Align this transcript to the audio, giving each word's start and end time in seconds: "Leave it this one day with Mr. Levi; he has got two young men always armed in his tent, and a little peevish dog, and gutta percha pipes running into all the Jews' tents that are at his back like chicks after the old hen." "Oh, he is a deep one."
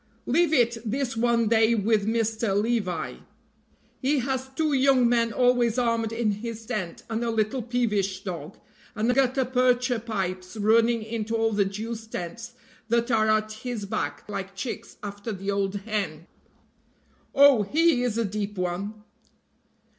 "Leave 0.25 0.51
it 0.51 0.79
this 0.83 1.15
one 1.15 1.47
day 1.47 1.75
with 1.75 2.07
Mr. 2.07 2.59
Levi; 2.59 3.17
he 4.01 4.17
has 4.17 4.45
got 4.45 4.57
two 4.57 4.73
young 4.73 5.07
men 5.07 5.31
always 5.31 5.77
armed 5.77 6.11
in 6.11 6.31
his 6.31 6.65
tent, 6.65 7.03
and 7.07 7.23
a 7.23 7.29
little 7.29 7.61
peevish 7.61 8.23
dog, 8.23 8.57
and 8.95 9.13
gutta 9.13 9.45
percha 9.45 9.99
pipes 9.99 10.57
running 10.57 11.03
into 11.03 11.35
all 11.35 11.51
the 11.51 11.65
Jews' 11.65 12.07
tents 12.07 12.53
that 12.87 13.11
are 13.11 13.29
at 13.29 13.51
his 13.51 13.85
back 13.85 14.23
like 14.27 14.55
chicks 14.55 14.97
after 15.03 15.31
the 15.31 15.51
old 15.51 15.75
hen." 15.75 16.25
"Oh, 17.35 17.61
he 17.61 18.01
is 18.01 18.17
a 18.17 18.25
deep 18.25 18.57
one." 18.57 19.03